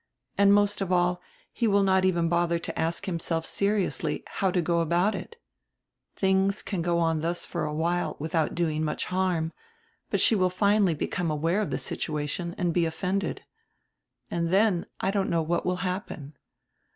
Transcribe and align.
And, 0.35 0.51
most 0.51 0.81
of 0.81 0.91
all, 0.91 1.21
he 1.53 1.67
will 1.67 1.83
not 1.83 2.05
even 2.05 2.27
bother 2.27 2.57
to 2.57 2.79
ask 2.79 3.05
himself 3.05 3.45
seriously 3.45 4.23
how 4.25 4.49
to 4.49 4.59
go 4.59 4.79
about 4.79 5.13
it. 5.13 5.35
Things 6.15 6.63
can 6.63 6.81
go 6.81 6.97
on 6.97 7.21
thus 7.21 7.45
for 7.45 7.65
a 7.65 7.73
while 7.75 8.15
widiout 8.15 8.55
doing 8.55 8.83
much 8.83 9.05
harm, 9.05 9.53
but 10.09 10.19
she 10.19 10.33
will 10.33 10.49
finally 10.49 10.95
become 10.95 11.29
aware 11.29 11.61
of 11.61 11.69
die 11.69 11.77
situa 11.77 12.27
tion 12.27 12.55
and 12.57 12.73
be 12.73 12.87
offended. 12.87 13.43
And 14.31 14.49
dien 14.49 14.87
I 14.99 15.11
don't 15.11 15.29
know 15.29 15.43
what 15.43 15.67
will 15.67 15.75
happen. 15.85 16.35